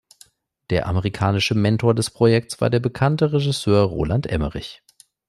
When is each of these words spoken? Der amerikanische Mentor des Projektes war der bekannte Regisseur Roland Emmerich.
Der 0.71 0.87
amerikanische 0.87 1.53
Mentor 1.53 1.93
des 1.93 2.09
Projektes 2.09 2.59
war 2.59 2.71
der 2.71 2.79
bekannte 2.79 3.33
Regisseur 3.33 3.83
Roland 3.83 4.25
Emmerich. 4.25 4.81